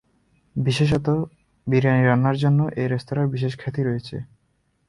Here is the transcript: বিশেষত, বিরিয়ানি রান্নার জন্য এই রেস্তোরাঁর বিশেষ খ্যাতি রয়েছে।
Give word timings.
বিশেষত, 0.55 1.07
বিরিয়ানি 1.67 2.03
রান্নার 2.05 2.37
জন্য 2.37 2.59
এই 2.75 2.87
রেস্তোরাঁর 2.87 3.27
বিশেষ 3.27 3.53
খ্যাতি 3.57 3.81
রয়েছে। 3.83 4.15